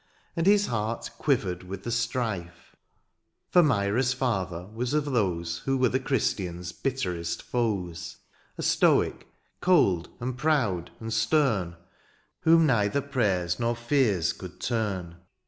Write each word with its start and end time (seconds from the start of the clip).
And 0.35 0.47
his 0.47 0.65
heart 0.65 1.11
quivered 1.19 1.61
with 1.61 1.83
the 1.83 1.91
strife. 1.91 2.75
For 3.51 3.61
Myra's 3.61 4.13
father 4.13 4.67
was 4.73 4.95
of 4.95 5.05
those 5.05 5.59
Who 5.59 5.77
were 5.77 5.89
the 5.89 5.99
Christian's 5.99 6.71
bitterest 6.71 7.43
foes; 7.43 8.17
A 8.57 8.63
stoic 8.63 9.27
cold, 9.59 10.09
and 10.19 10.35
proud, 10.35 10.89
and 10.99 11.13
stern. 11.13 11.75
Whom 12.39 12.65
neither 12.65 12.99
prayers 13.01 13.59
nor 13.59 13.75
fears 13.75 14.33
could 14.33 14.59
turn. 14.59 15.17